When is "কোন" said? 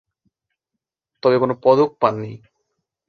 1.37-1.51